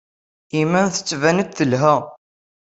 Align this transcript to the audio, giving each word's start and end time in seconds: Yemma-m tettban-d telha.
Yemma-m 0.57 0.87
tettban-d 0.89 1.47
telha. 1.53 1.95